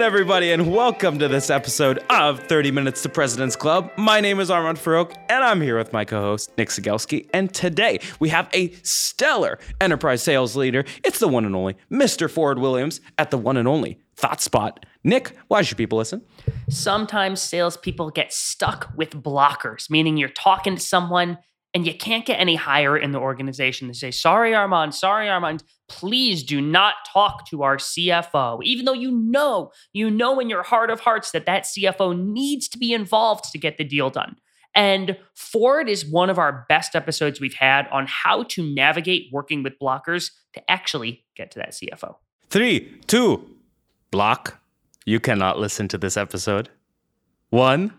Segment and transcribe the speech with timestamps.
[0.00, 3.90] afternoon, everybody, and welcome to this episode of 30 Minutes to President's Club.
[3.98, 7.28] My name is Armand Farrokh, and I'm here with my co host, Nick Cegelski.
[7.34, 10.86] And today we have a stellar enterprise sales leader.
[11.04, 12.30] It's the one and only Mr.
[12.30, 14.78] Ford Williams at the one and only ThoughtSpot.
[15.04, 16.22] Nick, why should people listen?
[16.70, 21.36] Sometimes salespeople get stuck with blockers, meaning you're talking to someone
[21.72, 25.62] and you can't get any higher in the organization to say, sorry, Armand, sorry, Armand,
[25.88, 30.62] please do not talk to our CFO, even though you know, you know in your
[30.62, 34.36] heart of hearts that that CFO needs to be involved to get the deal done.
[34.74, 39.62] And Ford is one of our best episodes we've had on how to navigate working
[39.62, 42.16] with blockers to actually get to that CFO.
[42.50, 43.48] Three, two,
[44.10, 44.60] block.
[45.06, 46.68] You cannot listen to this episode.
[47.50, 47.92] One,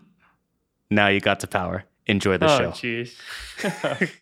[0.90, 1.84] now you got the power.
[2.06, 2.70] Enjoy the oh, show.
[2.70, 4.12] jeez.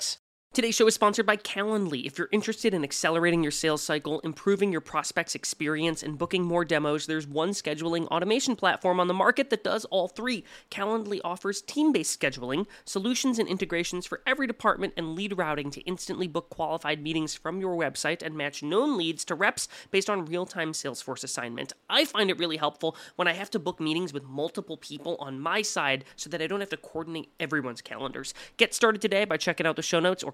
[0.53, 2.05] Today's show is sponsored by Calendly.
[2.05, 6.65] If you're interested in accelerating your sales cycle, improving your prospects' experience, and booking more
[6.65, 10.43] demos, there's one scheduling automation platform on the market that does all three.
[10.69, 15.79] Calendly offers team based scheduling, solutions and integrations for every department, and lead routing to
[15.83, 20.25] instantly book qualified meetings from your website and match known leads to reps based on
[20.25, 21.71] real time Salesforce assignment.
[21.89, 25.39] I find it really helpful when I have to book meetings with multiple people on
[25.39, 28.33] my side so that I don't have to coordinate everyone's calendars.
[28.57, 30.33] Get started today by checking out the show notes or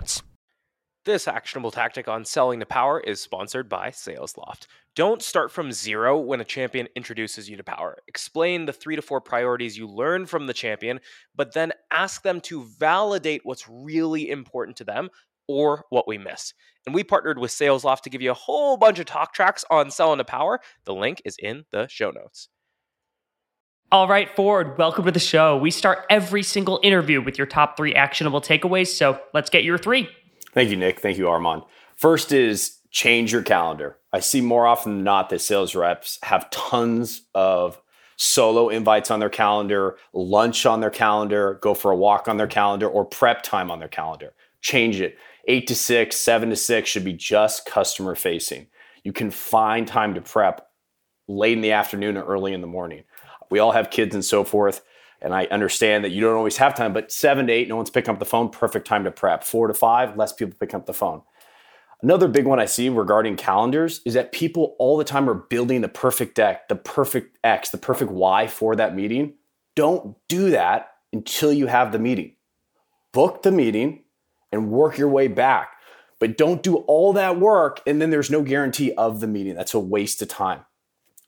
[1.03, 4.67] This actionable tactic on selling to power is sponsored by SalesLoft.
[4.95, 7.97] Don't start from zero when a champion introduces you to power.
[8.07, 10.99] Explain the three to four priorities you learn from the champion,
[11.35, 15.09] but then ask them to validate what's really important to them
[15.47, 16.53] or what we missed.
[16.85, 19.89] And we partnered with SalesLoft to give you a whole bunch of talk tracks on
[19.89, 20.59] selling to power.
[20.85, 22.49] The link is in the show notes.
[23.93, 25.57] All right, Ford, welcome to the show.
[25.57, 28.87] We start every single interview with your top three actionable takeaways.
[28.87, 30.07] So let's get your three.
[30.53, 31.01] Thank you, Nick.
[31.01, 31.63] Thank you, Armand.
[31.97, 33.97] First is change your calendar.
[34.13, 37.81] I see more often than not that sales reps have tons of
[38.15, 42.47] solo invites on their calendar, lunch on their calendar, go for a walk on their
[42.47, 44.31] calendar, or prep time on their calendar.
[44.61, 45.17] Change it.
[45.49, 48.67] Eight to six, seven to six should be just customer facing.
[49.03, 50.65] You can find time to prep
[51.27, 53.03] late in the afternoon or early in the morning.
[53.51, 54.81] We all have kids and so forth.
[55.21, 57.91] And I understand that you don't always have time, but seven to eight, no one's
[57.91, 59.43] picking up the phone, perfect time to prep.
[59.43, 61.21] Four to five, less people picking up the phone.
[62.01, 65.81] Another big one I see regarding calendars is that people all the time are building
[65.81, 69.35] the perfect deck, the perfect X, the perfect Y for that meeting.
[69.75, 72.35] Don't do that until you have the meeting.
[73.11, 74.03] Book the meeting
[74.51, 75.73] and work your way back.
[76.19, 79.53] But don't do all that work and then there's no guarantee of the meeting.
[79.53, 80.65] That's a waste of time.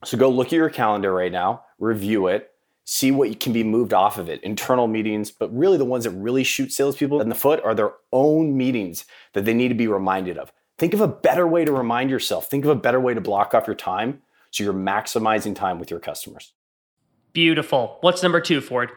[0.05, 2.51] So go look at your calendar right now, review it,
[2.85, 4.41] see what can be moved off of it.
[4.43, 7.93] Internal meetings, but really the ones that really shoot salespeople in the foot are their
[8.11, 10.51] own meetings that they need to be reminded of.
[10.77, 12.49] Think of a better way to remind yourself.
[12.49, 14.21] Think of a better way to block off your time
[14.51, 16.53] so you're maximizing time with your customers.
[17.31, 17.97] Beautiful.
[18.01, 18.91] What's number two, Ford?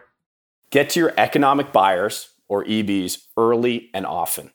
[0.70, 4.52] Get to your economic buyers or EBs early and often.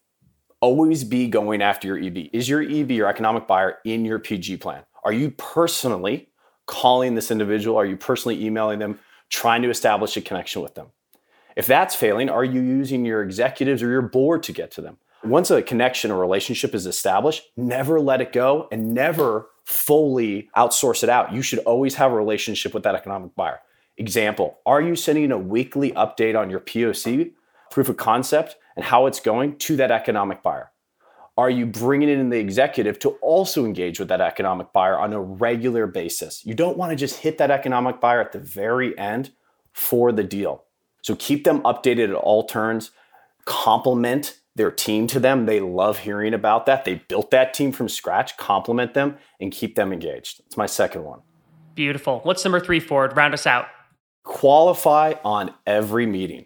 [0.60, 2.30] Always be going after your EB.
[2.34, 4.84] Is your EB, your economic buyer, in your PG plan?
[5.04, 6.31] Are you personally
[6.66, 7.78] calling this individual?
[7.78, 9.00] Are you personally emailing them,
[9.30, 10.88] trying to establish a connection with them?
[11.56, 14.98] If that's failing, are you using your executives or your board to get to them?
[15.24, 21.04] Once a connection or relationship is established, never let it go and never fully outsource
[21.04, 21.32] it out.
[21.32, 23.62] You should always have a relationship with that economic buyer.
[23.98, 27.34] Example Are you sending a weekly update on your POC,
[27.70, 30.71] proof of concept, and how it's going to that economic buyer?
[31.42, 35.20] Are you bringing in the executive to also engage with that economic buyer on a
[35.20, 36.46] regular basis?
[36.46, 39.32] You don't want to just hit that economic buyer at the very end
[39.74, 40.66] for the deal.
[41.02, 42.92] So keep them updated at all turns,
[43.46, 45.48] compliment their team to them.
[45.48, 46.86] They love hearing about that.
[46.86, 50.44] They built that team from scratch, compliment them, and keep them engaged.
[50.46, 51.22] It's my second one.
[51.74, 52.20] Beautiful.
[52.20, 53.18] What's number three, Ford?
[53.18, 53.66] Round us out.
[54.22, 56.46] Qualify on every meeting.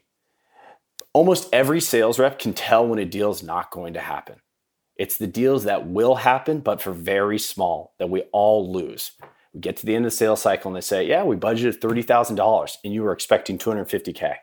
[1.11, 4.37] Almost every sales rep can tell when a deal is not going to happen.
[4.97, 9.11] It's the deals that will happen, but for very small, that we all lose.
[9.53, 11.79] We get to the end of the sales cycle and they say, Yeah, we budgeted
[11.79, 14.35] $30,000 and you were expecting 250K.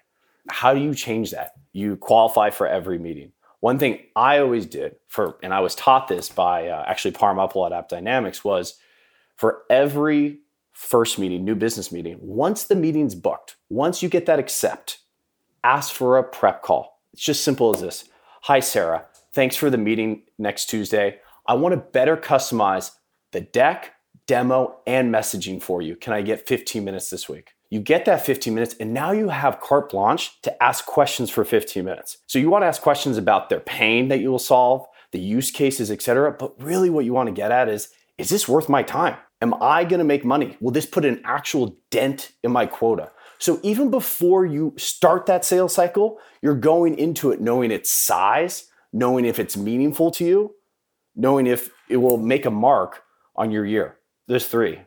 [0.51, 1.53] How do you change that?
[1.73, 3.33] You qualify for every meeting.
[3.61, 7.37] One thing I always did for, and I was taught this by uh, actually Parm
[7.37, 8.75] Uppal at AppDynamics was
[9.37, 10.41] for every
[10.73, 14.99] first meeting, new business meeting, once the meeting's booked, once you get that accept,
[15.63, 17.01] ask for a prep call.
[17.13, 18.05] It's just simple as this.
[18.43, 19.07] Hi, Sarah.
[19.33, 21.19] Thanks for the meeting next Tuesday.
[21.47, 22.91] I want to better customize
[23.33, 23.95] the deck,
[24.27, 25.97] demo, and messaging for you.
[25.97, 27.55] Can I get 15 minutes this week?
[27.71, 31.45] You get that 15 minutes, and now you have carte blanche to ask questions for
[31.45, 32.19] 15 minutes.
[32.27, 35.51] So you want to ask questions about their pain that you will solve, the use
[35.51, 36.37] cases, etc.
[36.39, 37.89] But really, what you want to get at is
[38.19, 39.17] is this worth my time?
[39.41, 40.59] Am I going to make money?
[40.61, 43.11] Will this put an actual dent in my quota?
[43.39, 48.69] So even before you start that sales cycle, you're going into it knowing its size,
[48.93, 50.55] knowing if it's meaningful to you,
[51.15, 53.03] knowing if it will make a mark
[53.37, 53.99] on your year.
[54.29, 54.81] There's three.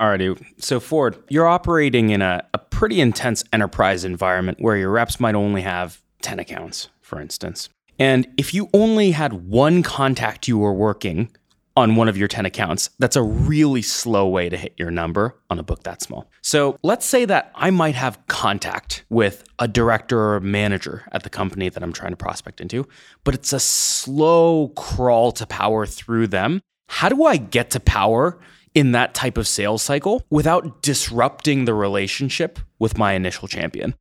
[0.00, 0.44] Alrighty.
[0.58, 5.36] So, Ford, you're operating in a, a pretty intense enterprise environment where your reps might
[5.36, 7.68] only have 10 accounts, for instance.
[7.98, 11.30] And if you only had one contact you were working
[11.76, 15.36] on one of your 10 accounts, that's a really slow way to hit your number
[15.50, 16.30] on a book that small.
[16.42, 21.30] So let's say that I might have contact with a director or manager at the
[21.30, 22.86] company that I'm trying to prospect into,
[23.24, 26.60] but it's a slow crawl to power through them.
[26.88, 28.38] How do I get to power
[28.74, 33.94] in that type of sales cycle without disrupting the relationship with my initial champion?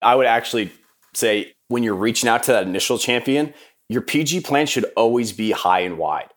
[0.00, 0.72] I would actually
[1.14, 3.54] say when you're reaching out to that initial champion,
[3.88, 6.28] your PG plan should always be high and wide.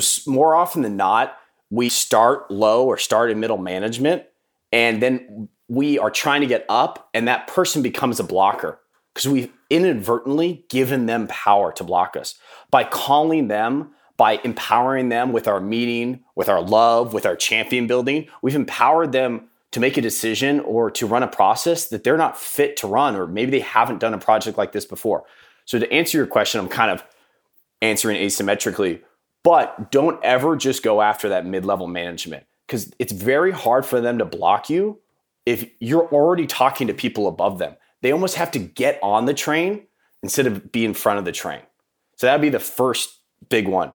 [0.00, 1.36] So, more often than not,
[1.70, 4.24] we start low or start in middle management,
[4.72, 8.78] and then we are trying to get up, and that person becomes a blocker
[9.14, 12.38] because we've inadvertently given them power to block us
[12.70, 17.86] by calling them by empowering them with our meeting, with our love, with our champion
[17.86, 18.28] building.
[18.42, 22.38] We've empowered them to make a decision or to run a process that they're not
[22.38, 25.24] fit to run, or maybe they haven't done a project like this before.
[25.66, 27.04] So, to answer your question, I'm kind of
[27.82, 29.02] answering asymmetrically,
[29.46, 34.00] but don't ever just go after that mid level management because it's very hard for
[34.00, 34.98] them to block you
[35.46, 37.76] if you're already talking to people above them.
[38.02, 39.86] They almost have to get on the train
[40.20, 41.60] instead of be in front of the train.
[42.16, 43.92] So, that'd be the first big one.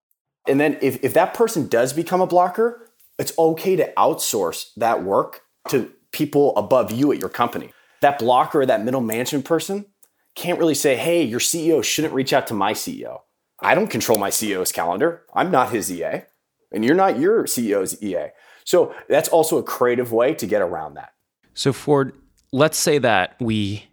[0.47, 2.89] And then if, if that person does become a blocker,
[3.19, 7.73] it's okay to outsource that work to people above you at your company.
[7.99, 9.85] That blocker that middle management person
[10.33, 13.19] can't really say, hey, your CEO shouldn't reach out to my CEO.
[13.61, 15.23] I don't control my CEO's calendar.
[15.33, 16.23] I'm not his EA,
[16.71, 18.29] and you're not your CEO's EA.
[18.63, 21.13] So that's also a creative way to get around that.
[21.53, 22.13] So, Ford,
[22.51, 23.85] let's say that we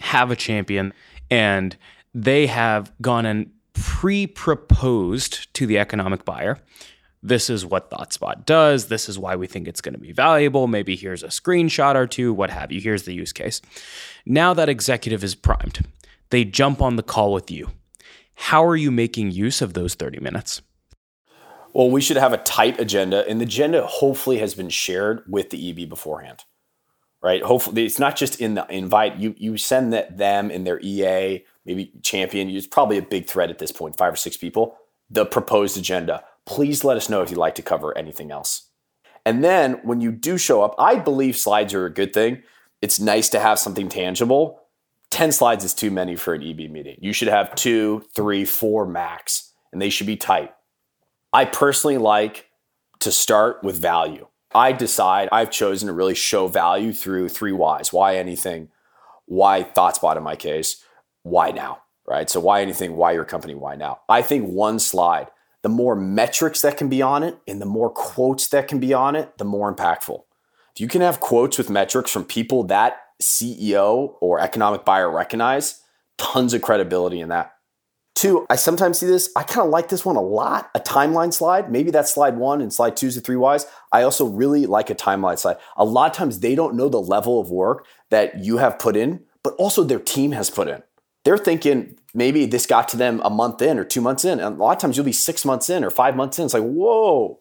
[0.00, 0.92] have a champion
[1.30, 1.76] and
[2.14, 6.58] they have gone and pre proposed to the economic buyer.
[7.22, 8.86] This is what ThoughtSpot does.
[8.86, 10.66] This is why we think it's going to be valuable.
[10.66, 12.80] Maybe here's a screenshot or two, what have you.
[12.80, 13.60] Here's the use case.
[14.24, 15.86] Now that executive is primed,
[16.30, 17.70] they jump on the call with you.
[18.40, 20.62] How are you making use of those 30 minutes?
[21.74, 25.50] Well, we should have a tight agenda, and the agenda hopefully has been shared with
[25.50, 26.44] the EB beforehand,
[27.22, 27.42] right?
[27.42, 29.16] Hopefully, it's not just in the invite.
[29.18, 32.48] You you send that them in their EA maybe champion.
[32.48, 34.78] It's probably a big thread at this point, five or six people.
[35.10, 36.24] The proposed agenda.
[36.46, 38.70] Please let us know if you'd like to cover anything else.
[39.26, 42.42] And then when you do show up, I believe slides are a good thing.
[42.80, 44.59] It's nice to have something tangible.
[45.10, 46.96] 10 slides is too many for an EB meeting.
[47.00, 50.52] You should have two, three, four max, and they should be tight.
[51.32, 52.48] I personally like
[53.00, 54.26] to start with value.
[54.52, 57.92] I decide I've chosen to really show value through three whys.
[57.92, 58.68] Why anything?
[59.26, 60.84] Why ThoughtSpot in my case?
[61.22, 61.82] why now?
[62.06, 62.28] Right?
[62.28, 62.96] So, why anything?
[62.96, 63.54] Why your company?
[63.54, 64.00] Why now?
[64.08, 65.28] I think one slide,
[65.62, 68.92] the more metrics that can be on it and the more quotes that can be
[68.92, 70.22] on it, the more impactful.
[70.80, 75.82] You can have quotes with metrics from people that CEO or economic buyer recognize,
[76.16, 77.52] tons of credibility in that.
[78.14, 79.30] Two, I sometimes see this.
[79.36, 80.70] I kind of like this one a lot.
[80.74, 81.70] A timeline slide.
[81.70, 83.66] Maybe that's slide one and slide two is the three whys.
[83.92, 85.58] I also really like a timeline slide.
[85.76, 88.96] A lot of times they don't know the level of work that you have put
[88.96, 90.82] in, but also their team has put in.
[91.26, 94.40] They're thinking maybe this got to them a month in or two months in.
[94.40, 96.46] And a lot of times you'll be six months in or five months in.
[96.46, 97.38] It's like, whoa.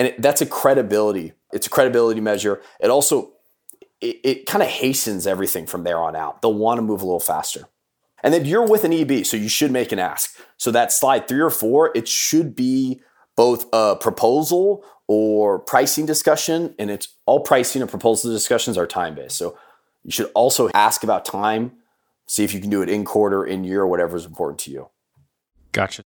[0.00, 1.32] And it, that's a credibility.
[1.56, 2.62] It's a credibility measure.
[2.80, 3.32] It also,
[4.00, 6.42] it, it kind of hastens everything from there on out.
[6.42, 7.68] They'll want to move a little faster.
[8.22, 10.38] And then you're with an EB, so you should make an ask.
[10.56, 13.00] So that slide three or four, it should be
[13.36, 16.74] both a proposal or pricing discussion.
[16.78, 19.36] And it's all pricing and proposal discussions are time based.
[19.36, 19.58] So
[20.02, 21.72] you should also ask about time
[22.26, 24.88] see if you can do it in quarter, in year, whatever is important to you.
[25.72, 26.02] Gotcha.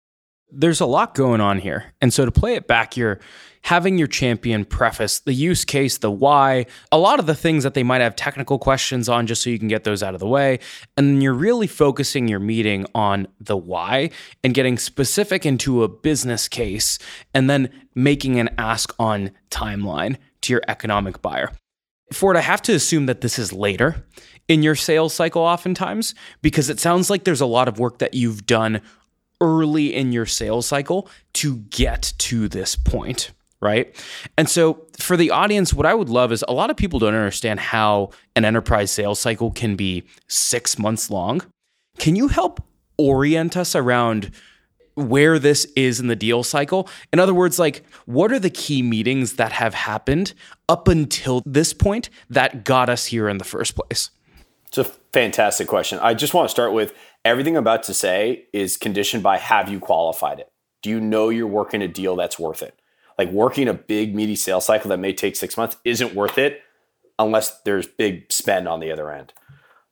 [0.51, 1.93] There's a lot going on here.
[2.01, 3.19] And so to play it back, you're
[3.61, 7.73] having your champion preface the use case, the why, a lot of the things that
[7.73, 10.27] they might have technical questions on, just so you can get those out of the
[10.27, 10.59] way.
[10.97, 14.11] And then you're really focusing your meeting on the why
[14.43, 16.99] and getting specific into a business case
[17.33, 21.51] and then making an ask on timeline to your economic buyer.
[22.11, 24.03] Ford, I have to assume that this is later
[24.47, 28.15] in your sales cycle, oftentimes, because it sounds like there's a lot of work that
[28.15, 28.81] you've done
[29.41, 33.31] early in your sales cycle to get to this point.
[33.61, 33.93] Right.
[34.37, 37.13] And so, for the audience, what I would love is a lot of people don't
[37.13, 41.41] understand how an enterprise sales cycle can be six months long.
[41.97, 42.63] Can you help
[42.97, 44.31] orient us around
[44.95, 46.89] where this is in the deal cycle.
[47.13, 50.33] In other words, like what are the key meetings that have happened
[50.67, 54.11] up until this point that got us here in the first place?
[54.67, 55.97] It's a fantastic question.
[55.99, 56.93] I just want to start with
[57.25, 60.51] everything I'm about to say is conditioned by have you qualified it?
[60.81, 62.79] Do you know you're working a deal that's worth it?
[63.17, 66.61] Like working a big meaty sales cycle that may take six months isn't worth it
[67.17, 69.33] unless there's big spend on the other end.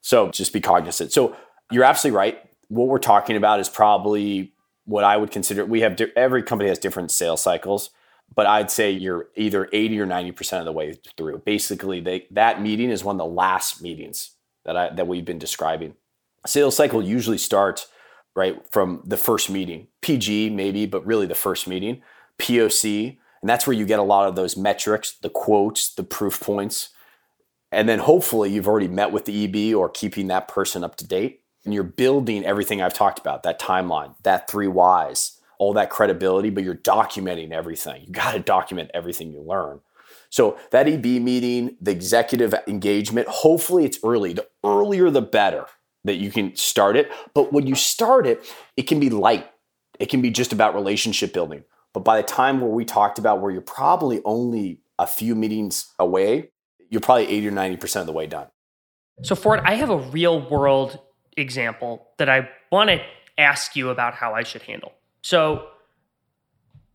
[0.02, 1.12] So just be cognizant.
[1.12, 1.36] So
[1.70, 2.40] you're absolutely right.
[2.70, 4.54] What we're talking about is probably
[4.86, 7.90] what I would consider we have every company has different sales cycles,
[8.34, 11.40] but I'd say you're either 80 or 90% of the way through.
[11.40, 14.32] Basically, they, that meeting is one of the last meetings
[14.64, 15.96] that I that we've been describing.
[16.48, 17.88] Sales cycle usually starts
[18.36, 19.88] right from the first meeting.
[20.02, 22.02] PG maybe, but really the first meeting.
[22.40, 26.40] POC, and that's where you get a lot of those metrics, the quotes, the proof
[26.40, 26.90] points.
[27.72, 31.08] And then hopefully you've already met with the EB or keeping that person up to
[31.08, 35.90] date and you're building everything I've talked about that timeline, that three whys, all that
[35.90, 38.04] credibility, but you're documenting everything.
[38.06, 39.82] You got to document everything you learn.
[40.30, 44.34] So that EB meeting, the executive engagement, hopefully it's early.
[44.34, 45.66] The earlier, the better
[46.08, 47.12] that you can start it.
[47.34, 48.44] But when you start it,
[48.76, 49.50] it can be light.
[50.00, 51.64] It can be just about relationship building.
[51.94, 55.94] But by the time where we talked about where you're probably only a few meetings
[56.00, 56.52] away,
[56.90, 58.48] you're probably 80 or 90% of the way done.
[59.24, 61.00] So, Ford, I have a real world
[61.36, 63.02] example that I want to
[63.38, 64.92] ask you about how I should handle.
[65.22, 65.68] So,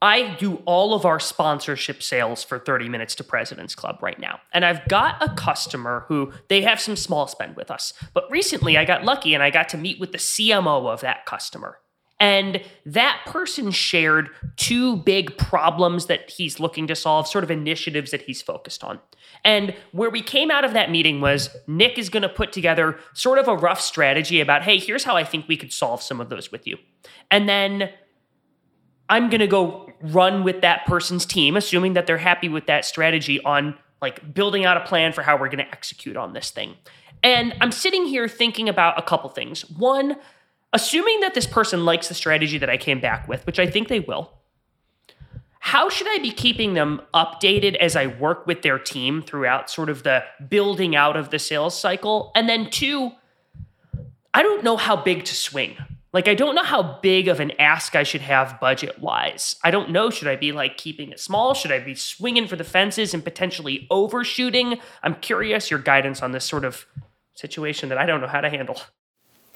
[0.02, 4.40] I do all of our sponsorship sales for 30 Minutes to President's Club right now.
[4.52, 7.92] And I've got a customer who they have some small spend with us.
[8.12, 11.24] But recently I got lucky and I got to meet with the CMO of that
[11.24, 11.78] customer.
[12.18, 18.10] And that person shared two big problems that he's looking to solve, sort of initiatives
[18.10, 18.98] that he's focused on.
[19.44, 22.98] And where we came out of that meeting was Nick is going to put together
[23.12, 26.20] sort of a rough strategy about, hey, here's how I think we could solve some
[26.20, 26.76] of those with you.
[27.30, 27.90] And then
[29.08, 32.84] I'm going to go run with that person's team, assuming that they're happy with that
[32.84, 36.50] strategy on like building out a plan for how we're going to execute on this
[36.50, 36.74] thing.
[37.22, 39.68] And I'm sitting here thinking about a couple things.
[39.70, 40.16] One,
[40.72, 43.88] assuming that this person likes the strategy that I came back with, which I think
[43.88, 44.32] they will,
[45.60, 49.88] how should I be keeping them updated as I work with their team throughout sort
[49.88, 52.32] of the building out of the sales cycle?
[52.34, 53.12] And then, two,
[54.34, 55.76] I don't know how big to swing.
[56.12, 59.56] Like, I don't know how big of an ask I should have budget wise.
[59.64, 60.10] I don't know.
[60.10, 61.54] Should I be like keeping it small?
[61.54, 64.78] Should I be swinging for the fences and potentially overshooting?
[65.02, 66.84] I'm curious your guidance on this sort of
[67.34, 68.78] situation that I don't know how to handle.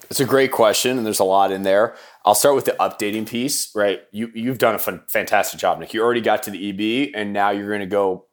[0.09, 1.95] It's a great question, and there's a lot in there.
[2.23, 4.01] I'll start with the updating piece, right?
[4.11, 5.93] You you've done a fantastic job, Nick.
[5.93, 8.25] You already got to the EB, and now you're going to go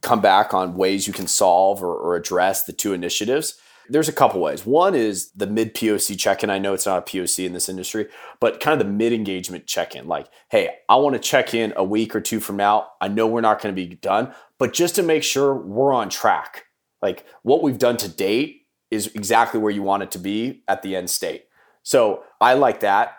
[0.00, 3.60] come back on ways you can solve or, or address the two initiatives.
[3.90, 4.64] There's a couple ways.
[4.64, 6.50] One is the mid POC check in.
[6.50, 8.06] I know it's not a POC in this industry,
[8.38, 10.06] but kind of the mid engagement check in.
[10.06, 12.88] Like, hey, I want to check in a week or two from now.
[13.00, 16.08] I know we're not going to be done, but just to make sure we're on
[16.08, 16.66] track.
[17.02, 20.82] Like what we've done to date is exactly where you want it to be at
[20.82, 21.46] the end state.
[21.82, 23.16] So I like that.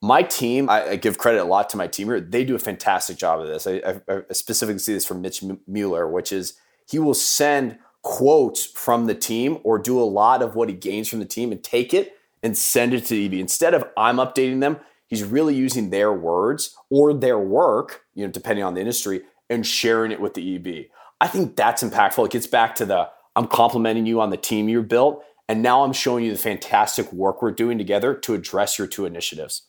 [0.00, 2.20] My team, I, I give credit a lot to my team here.
[2.20, 3.66] They do a fantastic job of this.
[3.66, 6.54] I, I, I specifically see this from Mitch Mueller, which is
[6.88, 11.08] he will send quotes from the team or do a lot of what he gains
[11.08, 13.34] from the team and take it and send it to the EB.
[13.34, 14.78] Instead of I'm updating them,
[15.08, 19.66] He's really using their words or their work, you know, depending on the industry, and
[19.66, 20.86] sharing it with the EB.
[21.20, 22.26] I think that's impactful.
[22.26, 25.82] It gets back to the I'm complimenting you on the team you built, and now
[25.82, 29.62] I'm showing you the fantastic work we're doing together to address your two initiatives.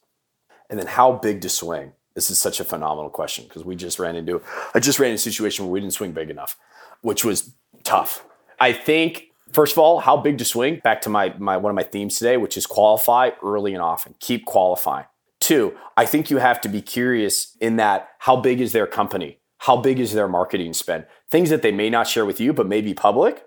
[0.70, 1.94] And then how big to swing?
[2.16, 4.42] This is such a phenomenal question because we just ran into
[4.76, 6.58] I just ran into a situation where we didn't swing big enough,
[7.02, 8.26] which was tough.
[8.60, 10.80] I think first of all, how big to swing?
[10.84, 14.16] Back to my my one of my themes today, which is qualify early and often.
[14.20, 15.06] Keep qualifying.
[15.40, 19.40] Two, I think you have to be curious in that how big is their company?
[19.60, 21.06] How big is their marketing spend?
[21.30, 23.44] Things that they may not share with you, but may be public,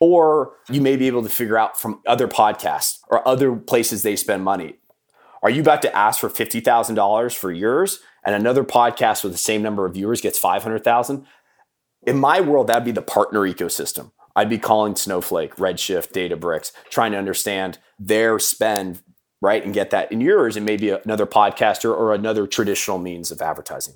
[0.00, 4.16] or you may be able to figure out from other podcasts or other places they
[4.16, 4.76] spend money.
[5.42, 9.62] Are you about to ask for $50,000 for yours and another podcast with the same
[9.62, 11.26] number of viewers gets 500,000?
[12.06, 14.12] In my world, that'd be the partner ecosystem.
[14.36, 19.02] I'd be calling Snowflake, Redshift, Databricks, trying to understand their spend,
[19.40, 19.64] right?
[19.64, 23.94] And get that in yours and maybe another podcaster or another traditional means of advertising.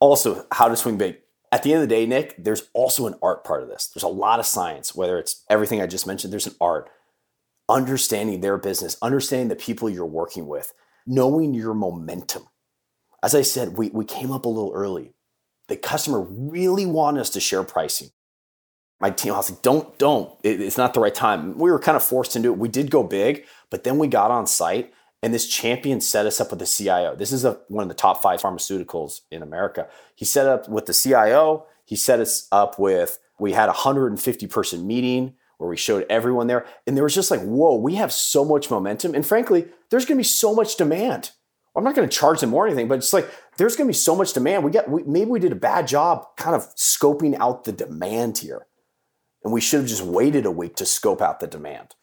[0.00, 1.18] Also, how to swing big.
[1.50, 3.86] At the end of the day, Nick, there's also an art part of this.
[3.86, 6.90] There's a lot of science, whether it's everything I just mentioned, there's an art
[7.68, 10.74] understanding their business, understanding the people you're working with,
[11.06, 12.48] knowing your momentum.
[13.22, 15.13] As I said, we, we came up a little early.
[15.68, 18.10] The customer really wanted us to share pricing.
[19.00, 20.32] My team, I was like, don't, don't.
[20.42, 21.58] It, it's not the right time.
[21.58, 22.58] We were kind of forced into it.
[22.58, 24.92] We did go big, but then we got on site
[25.24, 27.16] and this champion set us up with the CIO.
[27.16, 29.88] This is a, one of the top five pharmaceuticals in America.
[30.14, 31.64] He set up with the CIO.
[31.86, 36.46] He set us up with, we had a 150 person meeting where we showed everyone
[36.46, 36.66] there.
[36.86, 39.14] And there was just like, whoa, we have so much momentum.
[39.14, 41.30] And frankly, there's going to be so much demand.
[41.74, 43.90] I'm not going to charge them more or anything, but it's like there's going to
[43.90, 44.64] be so much demand.
[44.64, 48.38] We got we, maybe we did a bad job kind of scoping out the demand
[48.38, 48.66] here,
[49.42, 51.94] and we should have just waited a week to scope out the demand.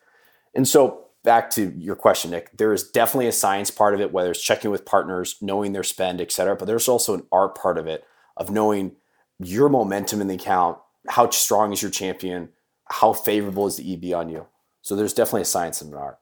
[0.53, 4.11] And so back to your question, Nick, there is definitely a science part of it,
[4.11, 6.55] whether it's checking with partners, knowing their spend, et cetera.
[6.55, 8.03] But there's also an art part of it
[8.37, 8.95] of knowing
[9.39, 10.77] your momentum in the account,
[11.09, 12.49] how strong is your champion,
[12.85, 14.47] how favorable is the EB on you?
[14.81, 16.19] So there's definitely a science and an art.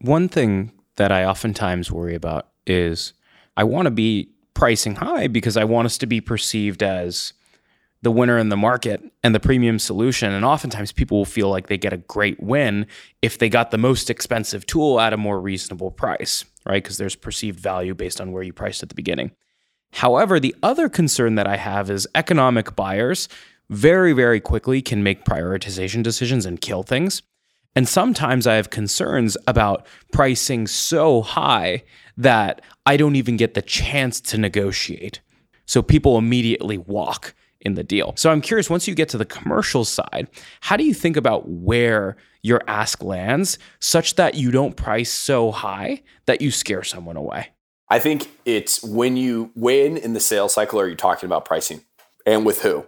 [0.00, 3.12] One thing that I oftentimes worry about is
[3.56, 7.32] I want to be pricing high because I want us to be perceived as
[8.02, 10.32] the winner in the market and the premium solution.
[10.32, 12.86] And oftentimes people will feel like they get a great win
[13.20, 16.82] if they got the most expensive tool at a more reasonable price, right?
[16.82, 19.32] Because there's perceived value based on where you priced at the beginning.
[19.92, 23.28] However, the other concern that I have is economic buyers
[23.68, 27.22] very, very quickly can make prioritization decisions and kill things.
[27.76, 31.84] And sometimes I have concerns about pricing so high
[32.16, 35.20] that I don't even get the chance to negotiate.
[35.66, 38.14] So people immediately walk in the deal.
[38.16, 40.28] So I'm curious, once you get to the commercial side,
[40.60, 45.50] how do you think about where your ask lands such that you don't price so
[45.50, 47.48] high that you scare someone away?
[47.88, 51.84] I think it's when you, when in the sales cycle are you talking about pricing
[52.24, 52.86] and with who?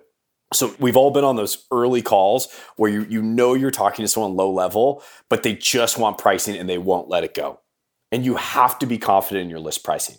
[0.53, 4.09] So we've all been on those early calls where you you know you're talking to
[4.09, 7.61] someone low level, but they just want pricing and they won't let it go.
[8.11, 10.17] And you have to be confident in your list pricing.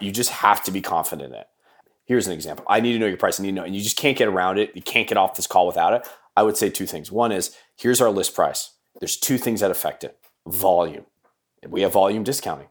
[0.00, 1.46] You just have to be confident in it.
[2.04, 2.64] Here's an example.
[2.68, 3.40] I need to know your price.
[3.40, 4.70] I need to know, and you just can't get around it.
[4.74, 6.08] You can't get off this call without it.
[6.36, 7.10] I would say two things.
[7.10, 8.72] One is here's our list price.
[9.00, 11.06] There's two things that affect it: volume.
[11.66, 12.68] We have volume discounting.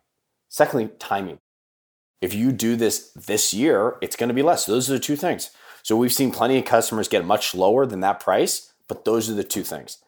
[0.47, 1.39] Secondly, timing.
[2.21, 4.65] If you do this this year, it's going to be less.
[4.65, 5.51] Those are the two things.
[5.85, 9.35] So we've seen plenty of customers get much lower than that price, but those are
[9.35, 9.99] the two things.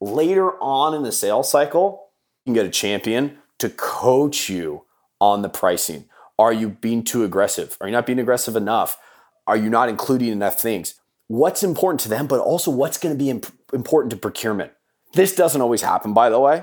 [0.00, 2.10] Later on in the sales cycle,
[2.44, 4.84] you can get a champion to coach you
[5.20, 6.04] on the pricing.
[6.38, 7.76] Are you being too aggressive?
[7.80, 8.96] Are you not being aggressive enough?
[9.44, 10.94] Are you not including enough things?
[11.26, 14.70] What's important to them, but also what's going to be imp- important to procurement?
[15.14, 16.62] This doesn't always happen, by the way.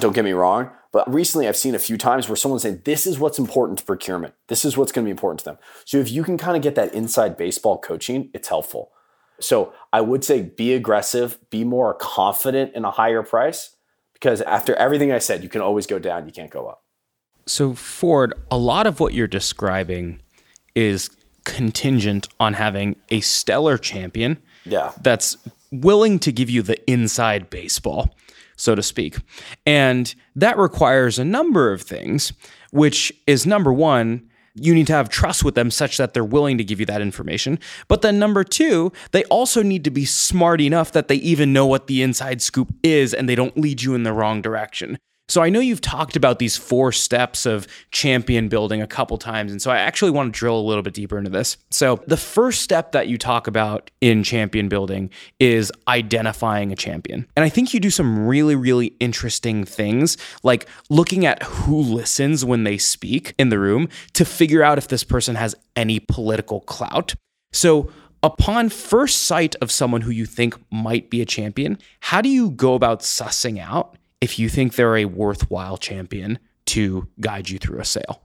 [0.00, 0.72] Don't get me wrong.
[0.90, 3.84] But recently, I've seen a few times where someone's saying, This is what's important to
[3.84, 4.34] procurement.
[4.46, 5.58] This is what's going to be important to them.
[5.84, 8.92] So if you can kind of get that inside baseball coaching, it's helpful.
[9.40, 13.76] So I would say be aggressive, be more confident in a higher price,
[14.12, 16.82] because after everything I said, you can always go down, you can't go up.
[17.46, 20.20] So, Ford, a lot of what you're describing
[20.74, 21.10] is
[21.44, 24.92] contingent on having a stellar champion yeah.
[25.00, 25.36] that's
[25.70, 28.14] willing to give you the inside baseball
[28.58, 29.16] so to speak.
[29.64, 32.32] And that requires a number of things,
[32.70, 34.28] which is number one,
[34.60, 37.00] you need to have trust with them such that they're willing to give you that
[37.00, 37.58] information.
[37.86, 41.66] But then number two, they also need to be smart enough that they even know
[41.66, 44.98] what the inside scoop is and they don't lead you in the wrong direction.
[45.28, 49.52] So I know you've talked about these four steps of champion building a couple times.
[49.52, 51.58] And so I actually want to drill a little bit deeper into this.
[51.70, 57.26] So the first step that you talk about in champion building is identifying a champion.
[57.36, 62.42] And I think you do some really, really interesting things, like looking at who listens
[62.42, 66.62] when they speak in the room to figure out if this person has any political
[66.62, 67.14] clout.
[67.52, 67.90] So
[68.22, 72.50] upon first sight of someone who you think might be a champion, how do you
[72.50, 77.80] go about sussing out if you think they're a worthwhile champion to guide you through
[77.80, 78.22] a sale.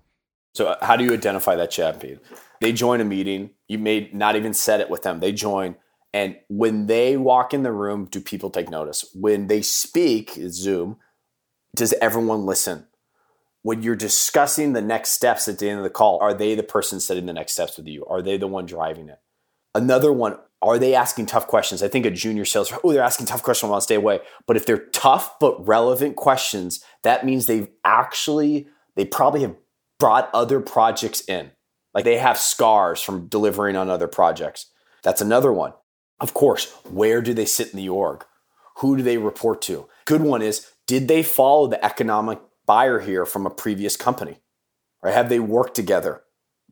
[0.53, 2.19] So, uh, how do you identify that champion?
[2.61, 3.51] They join a meeting.
[3.67, 5.19] You may not even set it with them.
[5.19, 5.75] They join.
[6.13, 9.09] And when they walk in the room, do people take notice?
[9.15, 10.97] When they speak, Zoom,
[11.75, 12.85] does everyone listen?
[13.63, 16.63] When you're discussing the next steps at the end of the call, are they the
[16.63, 18.05] person setting the next steps with you?
[18.05, 19.19] Are they the one driving it?
[19.75, 21.83] Another one, are they asking tough questions?
[21.83, 23.67] I think a junior sales, oh, they're asking tough questions.
[23.67, 24.21] I want to stay away.
[24.47, 29.55] But if they're tough but relevant questions, that means they've actually, they probably have
[29.99, 31.51] brought other projects in.
[31.93, 34.71] Like they have scars from delivering on other projects.
[35.03, 35.73] That's another one.
[36.19, 38.23] Of course, where do they sit in the org?
[38.77, 39.87] Who do they report to?
[40.05, 44.39] Good one is, did they follow the economic buyer here from a previous company?
[45.01, 46.23] Or have they worked together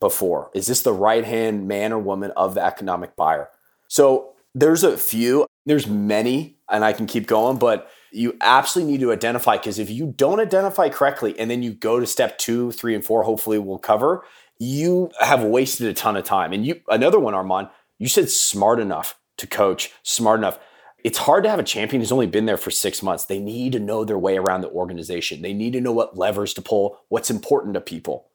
[0.02, 0.52] before?
[0.54, 3.48] Is this the right hand man or woman of the economic buyer?
[3.88, 9.02] So there's a few, there's many, and I can keep going, but you absolutely need
[9.02, 12.74] to identify because if you don't identify correctly and then you go to step two,
[12.74, 14.26] three, and four, hopefully we'll cover,
[14.60, 16.52] you have wasted a ton of time.
[16.52, 20.60] And you another one, Armand, you said smart enough to coach, smart enough.
[21.04, 23.26] It's hard to have a champion who's only been there for six months.
[23.26, 25.42] They need to know their way around the organization.
[25.42, 28.28] They need to know what levers to pull, what's important to people.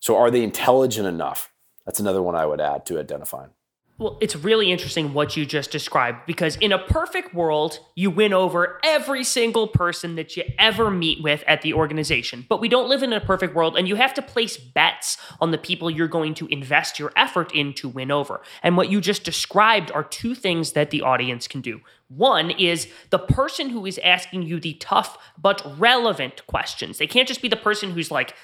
[0.00, 1.50] So are they intelligent enough?
[1.84, 3.50] That's another one I would add to identifying.
[3.98, 8.32] Well, it's really interesting what you just described because in a perfect world, you win
[8.32, 12.46] over every single person that you ever meet with at the organization.
[12.48, 15.50] But we don't live in a perfect world, and you have to place bets on
[15.50, 18.40] the people you're going to invest your effort in to win over.
[18.62, 21.80] And what you just described are two things that the audience can do.
[22.06, 26.98] One is the person who is asking you the tough but relevant questions.
[26.98, 28.36] They can't just be the person who's like,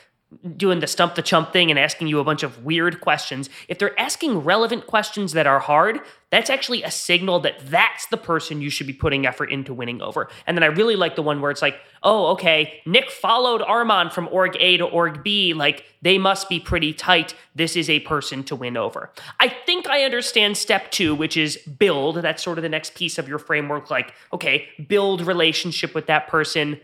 [0.57, 3.79] doing the stump the chump thing and asking you a bunch of weird questions, if
[3.79, 8.61] they're asking relevant questions that are hard, that's actually a signal that that's the person
[8.61, 10.29] you should be putting effort into winning over.
[10.47, 14.13] And then I really like the one where it's like, oh, okay, Nick followed Armand
[14.13, 15.55] from org A to org B.
[15.55, 17.35] Like, they must be pretty tight.
[17.55, 19.13] This is a person to win over.
[19.39, 22.17] I think I understand step two, which is build.
[22.17, 23.91] That's sort of the next piece of your framework.
[23.91, 26.81] Like, okay, build relationship with that person,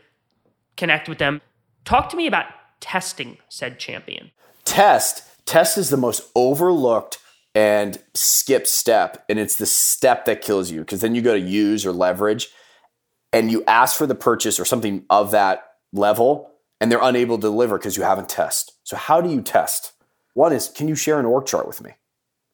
[0.77, 1.41] connect with them.
[1.85, 2.47] Talk to me about
[2.81, 4.31] testing said champion?
[4.65, 5.23] Test.
[5.47, 7.19] Test is the most overlooked
[7.55, 9.25] and skip step.
[9.29, 12.49] And it's the step that kills you because then you go to use or leverage
[13.33, 17.43] and you ask for the purchase or something of that level and they're unable to
[17.43, 18.73] deliver because you haven't test.
[18.85, 19.93] So how do you test?
[20.35, 21.93] One is can you share an org chart with me?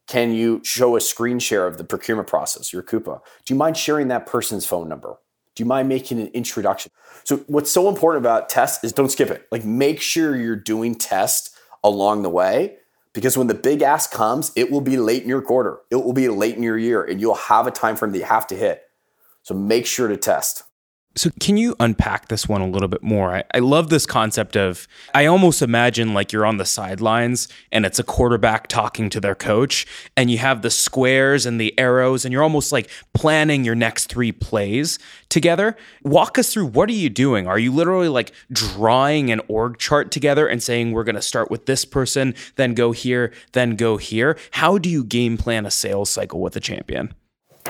[0.07, 3.21] Can you show a screen share of the procurement process, your Coupa?
[3.45, 5.19] Do you mind sharing that person's phone number?
[5.57, 6.92] Do you mind making an introduction?
[7.25, 9.49] So, what's so important about tests is don't skip it.
[9.51, 12.77] Like, make sure you're doing tests along the way
[13.14, 16.12] because when the big ask comes, it will be late in your quarter, it will
[16.12, 18.55] be late in your year, and you'll have a time frame that you have to
[18.55, 18.83] hit.
[19.42, 20.62] So, make sure to test.
[21.16, 23.35] So, can you unpack this one a little bit more?
[23.35, 27.87] I, I, love this concept of, I almost imagine like you're on the sidelines and
[27.87, 32.26] it's a quarterback talking to their coach, and you have the squares and the arrows,
[32.26, 34.98] and you're almost like planning your next three plays
[35.31, 35.74] together.
[36.02, 37.46] Walk us through what are you doing?
[37.46, 41.50] Are you literally like drawing an org chart together and saying, we're going to start
[41.50, 44.37] with this person, then go here, then go here?
[44.50, 47.14] How do you game plan a sales cycle with a champion?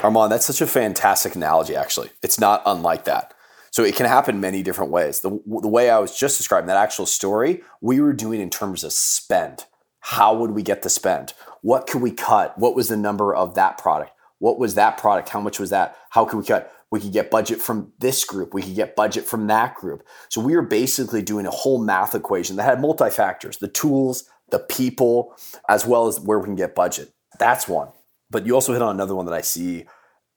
[0.02, 2.11] Armand, that's such a fantastic analogy, actually.
[2.22, 3.35] It's not unlike that.
[3.77, 5.21] So it can happen many different ways.
[5.21, 8.85] The, the way I was just describing that actual story, we were doing in terms
[8.85, 9.67] of spend.
[10.01, 11.35] How would we get the spend?
[11.61, 12.57] What could we cut?
[12.59, 14.12] What was the number of that product?
[14.39, 15.29] What was that product?
[15.29, 15.95] How much was that?
[16.09, 16.73] How could we cut?
[16.91, 18.55] We could get budget from this group.
[18.55, 20.07] We could get budget from that group.
[20.31, 24.25] So we were basically doing a whole math equation that had multi factors the tools,
[24.53, 25.37] the people,
[25.69, 27.12] as well as where we can get budget.
[27.39, 27.89] That's one.
[28.31, 29.85] But you also hit on another one that I see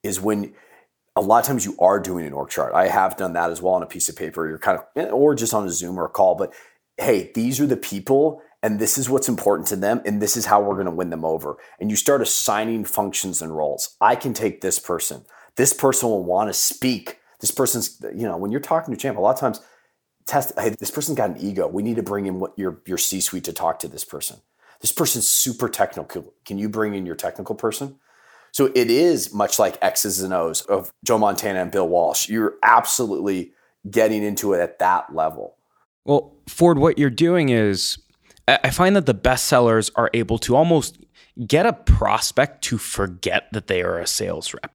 [0.04, 0.54] is when
[1.19, 2.73] a lot of times you are doing an org chart.
[2.73, 4.47] I have done that as well on a piece of paper.
[4.47, 6.36] You're kind of, eh, or just on a Zoom or a call.
[6.36, 6.53] But
[6.97, 10.45] hey, these are the people, and this is what's important to them, and this is
[10.45, 11.58] how we're going to win them over.
[11.79, 13.97] And you start assigning functions and roles.
[13.99, 15.25] I can take this person.
[15.58, 17.19] This person will want to speak.
[17.41, 19.60] This person's, you know, when you're talking to champ, a lot of times
[20.25, 20.53] test.
[20.58, 21.67] Hey, this person's got an ego.
[21.67, 24.38] We need to bring in what your your C suite to talk to this person.
[24.79, 26.34] This person's super technical.
[26.45, 27.99] Can you bring in your technical person?
[28.51, 32.29] So it is much like X's and O's of Joe Montana and Bill Walsh.
[32.29, 33.53] You're absolutely
[33.89, 35.55] getting into it at that level.
[36.05, 37.99] Well, Ford, what you're doing is
[38.47, 40.97] I find that the best sellers are able to almost
[41.45, 44.73] get a prospect to forget that they are a sales rep.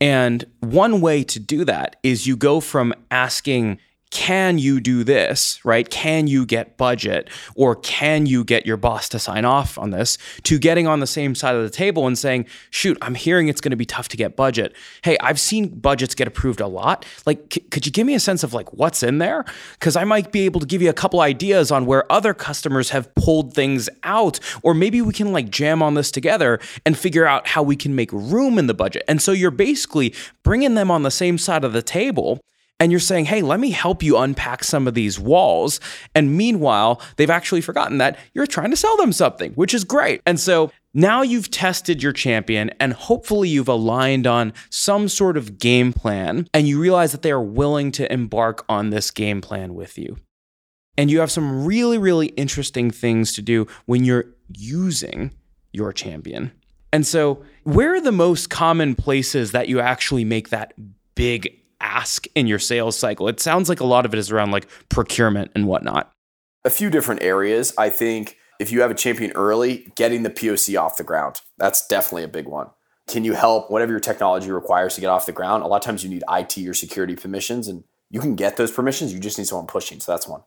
[0.00, 3.78] And one way to do that is you go from asking
[4.12, 5.88] can you do this, right?
[5.88, 10.18] Can you get budget or can you get your boss to sign off on this
[10.42, 13.62] to getting on the same side of the table and saying, shoot, I'm hearing it's
[13.62, 14.76] going to be tough to get budget.
[15.02, 17.06] Hey, I've seen budgets get approved a lot.
[17.24, 19.46] Like, c- could you give me a sense of like what's in there?
[19.72, 22.90] Because I might be able to give you a couple ideas on where other customers
[22.90, 27.26] have pulled things out, or maybe we can like jam on this together and figure
[27.26, 29.04] out how we can make room in the budget.
[29.08, 32.40] And so you're basically bringing them on the same side of the table
[32.82, 35.78] and you're saying, hey, let me help you unpack some of these walls.
[36.16, 40.20] And meanwhile, they've actually forgotten that you're trying to sell them something, which is great.
[40.26, 45.60] And so now you've tested your champion and hopefully you've aligned on some sort of
[45.60, 49.76] game plan and you realize that they are willing to embark on this game plan
[49.76, 50.16] with you.
[50.98, 55.32] And you have some really, really interesting things to do when you're using
[55.72, 56.50] your champion.
[56.92, 60.74] And so, where are the most common places that you actually make that
[61.14, 63.28] big ask in your sales cycle?
[63.28, 66.10] It sounds like a lot of it is around like procurement and whatnot.
[66.64, 67.74] A few different areas.
[67.76, 71.86] I think if you have a champion early, getting the POC off the ground, that's
[71.86, 72.68] definitely a big one.
[73.08, 75.64] Can you help whatever your technology requires to get off the ground?
[75.64, 78.70] A lot of times you need IT or security permissions, and you can get those
[78.70, 79.12] permissions.
[79.12, 79.98] You just need someone pushing.
[79.98, 80.42] So that's one.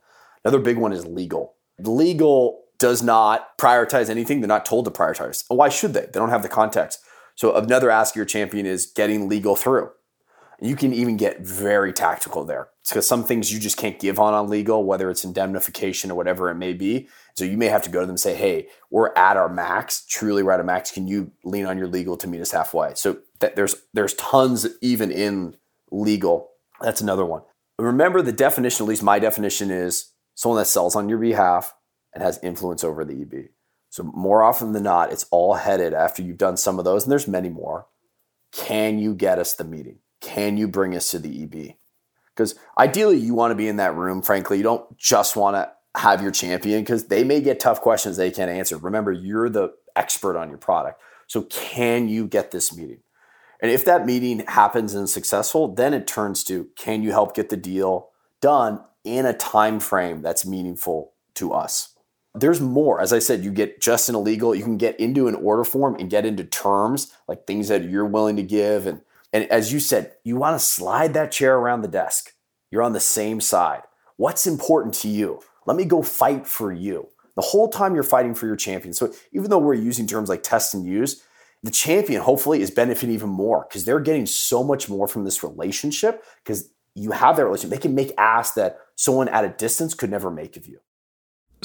[0.46, 1.56] Another big one is legal.
[1.80, 4.40] Legal does not prioritize anything.
[4.40, 5.44] They're not told to prioritize.
[5.50, 6.02] Why should they?
[6.02, 7.00] They don't have the context.
[7.36, 9.90] So another ask your champion is getting legal through.
[10.62, 14.34] You can even get very tactical there because some things you just can't give on
[14.34, 17.10] on legal, whether it's indemnification or whatever it may be.
[17.36, 20.06] So you may have to go to them and say, "Hey, we're at our max.
[20.06, 20.92] Truly, we're at a max.
[20.92, 24.68] Can you lean on your legal to meet us halfway?" So that there's there's tons
[24.82, 25.58] even in
[25.92, 26.52] legal.
[26.82, 27.42] That's another one.
[27.78, 28.86] Remember the definition.
[28.86, 31.74] At least my definition is someone that sells on your behalf
[32.14, 33.50] and has influence over the EB.
[33.90, 37.12] So more often than not, it's all headed after you've done some of those, and
[37.12, 37.88] there's many more.
[38.52, 40.00] Can you get us the meeting?
[40.26, 41.76] Can you bring us to the EB?
[42.36, 44.24] Because ideally, you want to be in that room.
[44.24, 48.18] Frankly, you don't just want to have your champion because they may get tough questions
[48.18, 48.76] they can't answer.
[48.78, 51.00] Remember, you're the expert on your product.
[51.28, 53.02] So, can you get this meeting?
[53.62, 57.36] And if that meeting happens and is successful, then it turns to can you help
[57.36, 58.10] get the deal
[58.42, 61.90] done in a time frame that's meaningful to us?
[62.34, 63.00] There's more.
[63.00, 65.64] As I said, you get just in a legal, you can get into an order
[65.64, 69.02] form and get into terms like things that you're willing to give and
[69.36, 72.32] and as you said, you want to slide that chair around the desk.
[72.72, 73.82] You're on the same side.
[74.16, 75.42] What's important to you?
[75.66, 77.10] Let me go fight for you.
[77.36, 78.94] The whole time you're fighting for your champion.
[78.94, 81.22] So even though we're using terms like test and use,
[81.64, 85.44] the champion hopefully is benefiting even more because they're getting so much more from this
[85.44, 87.78] relationship because you have that relationship.
[87.78, 90.80] They can make asks that someone at a distance could never make of you.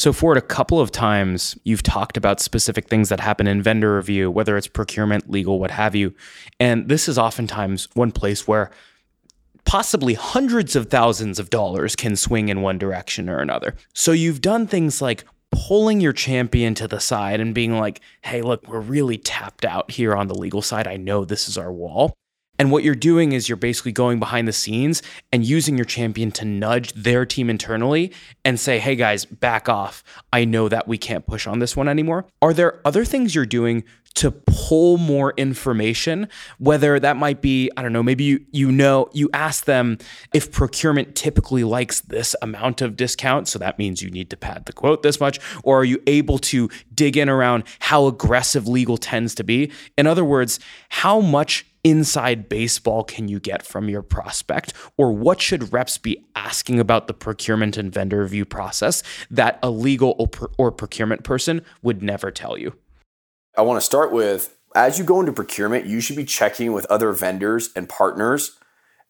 [0.01, 3.97] So, Ford, a couple of times you've talked about specific things that happen in vendor
[3.97, 6.15] review, whether it's procurement, legal, what have you.
[6.59, 8.71] And this is oftentimes one place where
[9.67, 13.75] possibly hundreds of thousands of dollars can swing in one direction or another.
[13.93, 18.41] So, you've done things like pulling your champion to the side and being like, hey,
[18.41, 20.87] look, we're really tapped out here on the legal side.
[20.87, 22.15] I know this is our wall.
[22.61, 26.31] And what you're doing is you're basically going behind the scenes and using your champion
[26.33, 28.13] to nudge their team internally
[28.45, 30.05] and say, hey guys, back off.
[30.31, 32.27] I know that we can't push on this one anymore.
[32.43, 37.83] Are there other things you're doing to pull more information whether that might be i
[37.83, 39.97] don't know maybe you you know you ask them
[40.35, 44.65] if procurement typically likes this amount of discount so that means you need to pad
[44.67, 48.97] the quote this much or are you able to dig in around how aggressive legal
[48.97, 54.03] tends to be in other words how much inside baseball can you get from your
[54.03, 54.73] prospect?
[54.97, 59.71] Or what should reps be asking about the procurement and vendor review process that a
[59.71, 60.15] legal
[60.59, 62.75] or, procurement person would never tell you?
[63.57, 66.87] I want to start with as you go into procurement, you should be checking with
[66.87, 68.57] other vendors and partners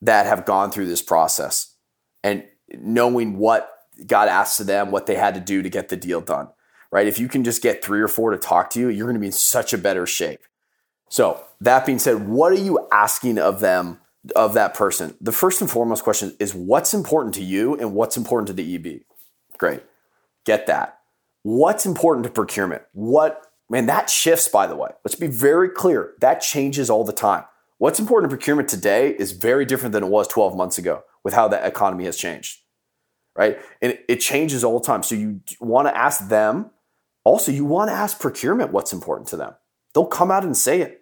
[0.00, 1.74] that have gone through this process
[2.22, 2.44] and
[2.78, 3.70] knowing what
[4.06, 6.48] got asked of them, what they had to do to get the deal done.
[6.92, 7.06] Right?
[7.06, 9.20] If you can just get three or four to talk to you, you're going to
[9.20, 10.40] be in such a better shape.
[11.10, 13.98] So, that being said, what are you asking of them,
[14.34, 15.16] of that person?
[15.20, 18.74] The first and foremost question is what's important to you and what's important to the
[18.76, 19.02] EB?
[19.58, 19.82] Great.
[20.46, 21.00] Get that.
[21.42, 22.82] What's important to procurement?
[22.92, 24.90] What, man, that shifts, by the way.
[25.04, 26.14] Let's be very clear.
[26.20, 27.44] That changes all the time.
[27.78, 31.34] What's important to procurement today is very different than it was 12 months ago with
[31.34, 32.60] how the economy has changed,
[33.34, 33.58] right?
[33.82, 35.02] And it changes all the time.
[35.02, 36.70] So you want to ask them.
[37.24, 39.54] Also, you want to ask procurement what's important to them.
[39.94, 40.99] They'll come out and say it.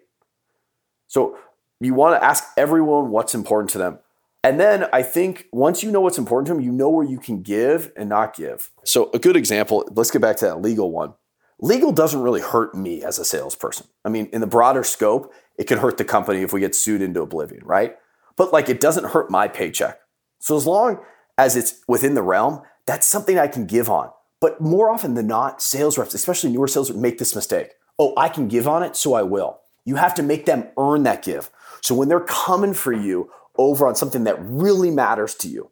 [1.09, 1.37] So
[1.81, 3.99] you want to ask everyone what's important to them.
[4.43, 7.19] And then I think once you know what's important to them, you know where you
[7.19, 8.71] can give and not give.
[8.85, 11.13] So, a good example, let's get back to that legal one.
[11.59, 13.87] Legal doesn't really hurt me as a salesperson.
[14.05, 17.01] I mean, in the broader scope, it could hurt the company if we get sued
[17.01, 17.97] into oblivion, right?
[18.37, 19.99] But like it doesn't hurt my paycheck.
[20.39, 20.99] So, as long
[21.37, 24.11] as it's within the realm, that's something I can give on.
[24.39, 27.71] But more often than not, sales reps, especially newer sales reps, make this mistake.
[27.97, 29.59] Oh, I can give on it, so I will.
[29.89, 31.49] You have to make them earn that give.
[31.81, 35.71] So when they're coming for you over on something that really matters to you,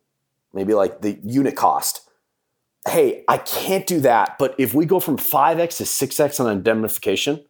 [0.53, 2.01] maybe like the unit cost,
[2.89, 7.45] hey, I can't do that, but if we go from 5x to 6x on indemnification,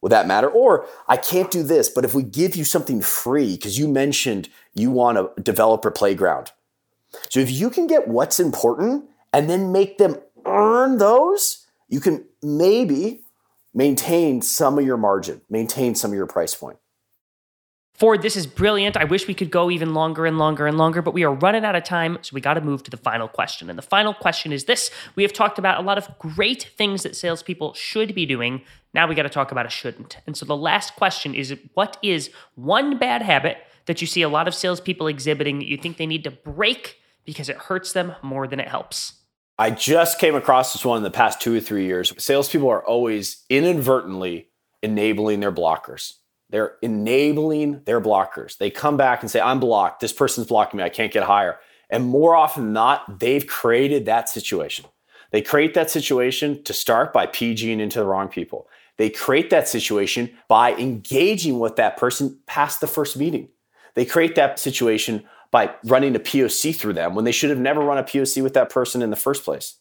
[0.00, 0.48] would that matter?
[0.48, 4.48] Or I can't do this, but if we give you something free, because you mentioned
[4.74, 6.50] you want a developer playground.
[7.28, 12.24] So if you can get what's important and then make them earn those, you can
[12.42, 13.22] maybe
[13.74, 16.78] maintain some of your margin, maintain some of your price point.
[18.00, 18.96] Ford, this is brilliant.
[18.96, 21.66] I wish we could go even longer and longer and longer, but we are running
[21.66, 23.68] out of time, so we got to move to the final question.
[23.68, 27.02] And the final question is this We have talked about a lot of great things
[27.02, 28.62] that salespeople should be doing.
[28.94, 30.16] Now we got to talk about a shouldn't.
[30.26, 34.30] And so the last question is What is one bad habit that you see a
[34.30, 38.14] lot of salespeople exhibiting that you think they need to break because it hurts them
[38.22, 39.19] more than it helps?
[39.60, 42.14] I just came across this one in the past two or three years.
[42.16, 44.48] Salespeople are always inadvertently
[44.82, 46.14] enabling their blockers.
[46.48, 48.56] They're enabling their blockers.
[48.56, 50.00] They come back and say, I'm blocked.
[50.00, 50.84] This person's blocking me.
[50.84, 51.58] I can't get higher.
[51.90, 54.86] And more often than not, they've created that situation.
[55.30, 58.66] They create that situation to start by PGing into the wrong people.
[58.96, 63.50] They create that situation by engaging with that person past the first meeting.
[63.94, 67.80] They create that situation by running a POC through them when they should have never
[67.80, 69.76] run a POC with that person in the first place.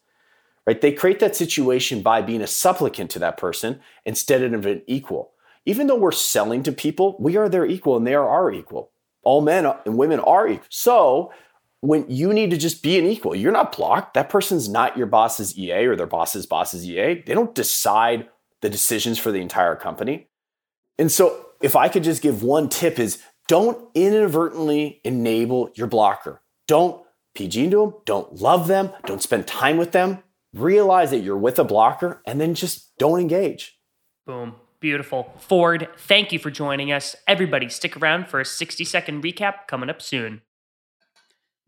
[0.66, 0.82] Right?
[0.82, 5.32] They create that situation by being a supplicant to that person instead of an equal.
[5.66, 8.92] Even though we're selling to people, we are their equal and they are our equal.
[9.24, 10.68] All men and women are equal.
[10.70, 11.32] So
[11.82, 14.14] when you need to just be an equal, you're not blocked.
[14.14, 17.24] That person's not your boss's EA or their boss's boss's EA.
[17.26, 18.28] They don't decide
[18.62, 20.28] the decisions for the entire company.
[20.98, 26.42] And so if I could just give one tip is don't inadvertently enable your blocker.
[26.68, 30.20] Don't PG into them, don't love them, don't spend time with them.
[30.54, 33.80] Realize that you're with a blocker and then just don't engage.
[34.26, 34.56] Boom.
[34.80, 35.34] Beautiful.
[35.40, 37.16] Ford, thank you for joining us.
[37.28, 40.42] Everybody, stick around for a 60 second recap coming up soon.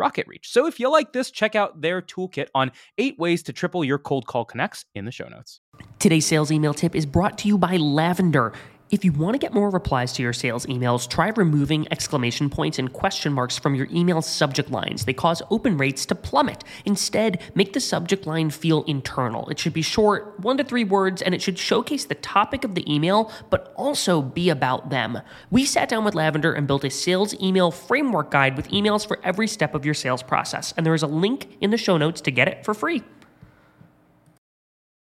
[0.00, 0.44] RocketReach.
[0.44, 3.98] So if you like this, check out their toolkit on eight ways to triple your
[3.98, 5.60] cold call connects in the show notes.
[5.98, 8.52] Today's sales email tip is brought to you by Lavender.
[8.88, 12.78] If you want to get more replies to your sales emails, try removing exclamation points
[12.78, 15.04] and question marks from your email subject lines.
[15.04, 16.62] They cause open rates to plummet.
[16.84, 19.48] Instead, make the subject line feel internal.
[19.48, 22.76] It should be short, one to three words, and it should showcase the topic of
[22.76, 25.20] the email, but also be about them.
[25.50, 29.18] We sat down with Lavender and built a sales email framework guide with emails for
[29.24, 32.20] every step of your sales process, and there is a link in the show notes
[32.20, 33.02] to get it for free.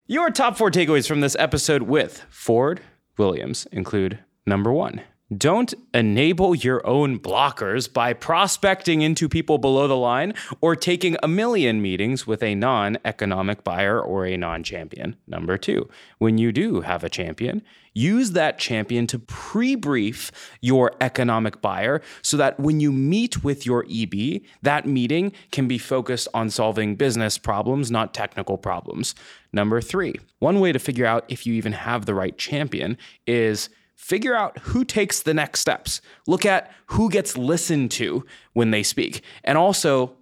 [0.07, 2.83] Your top four takeaways from this episode with Ford
[3.17, 5.03] Williams include number one,
[5.37, 11.29] don't enable your own blockers by prospecting into people below the line or taking a
[11.29, 15.17] million meetings with a non economic buyer or a non champion.
[15.27, 17.63] Number two, when you do have a champion,
[17.95, 23.67] use that champion to pre brief your economic buyer so that when you meet with
[23.67, 29.15] your EB, that meeting can be focused on solving business problems, not technical problems.
[29.53, 33.69] Number three, one way to figure out if you even have the right champion is
[33.95, 36.01] figure out who takes the next steps.
[36.27, 39.23] Look at who gets listened to when they speak.
[39.45, 40.17] And also,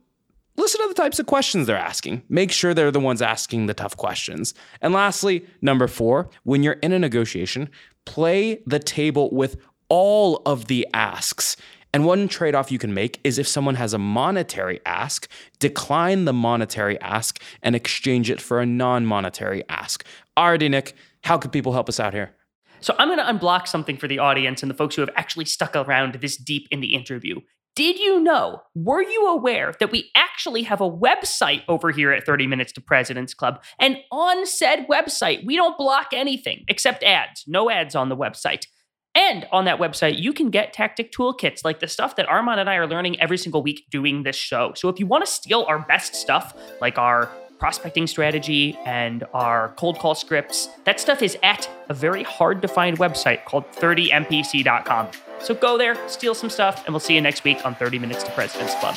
[0.60, 2.22] listen to the types of questions they're asking.
[2.28, 4.54] Make sure they're the ones asking the tough questions.
[4.80, 7.70] And lastly, number four, when you're in a negotiation,
[8.04, 9.56] play the table with
[9.88, 11.56] all of the asks.
[11.92, 16.24] And one trade off you can make is if someone has a monetary ask, decline
[16.24, 20.04] the monetary ask and exchange it for a non monetary ask.
[20.38, 20.94] Alrighty, Nick,
[21.24, 22.34] how could people help us out here?
[22.80, 25.44] So I'm going to unblock something for the audience and the folks who have actually
[25.44, 27.40] stuck around this deep in the interview.
[27.76, 32.26] Did you know, were you aware that we actually have a website over here at
[32.26, 33.62] 30 Minutes to President's Club?
[33.78, 37.44] And on said website, we don't block anything except ads.
[37.46, 38.66] No ads on the website.
[39.14, 42.68] And on that website, you can get tactic toolkits like the stuff that Armand and
[42.68, 44.72] I are learning every single week doing this show.
[44.74, 49.68] So if you want to steal our best stuff, like our prospecting strategy and our
[49.76, 50.68] cold call scripts.
[50.84, 55.08] That stuff is at a very hard to find website called 30mpc.com.
[55.42, 58.22] So go there, steal some stuff, and we'll see you next week on 30 Minutes
[58.24, 58.96] to President's Club.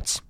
[0.01, 0.21] notes.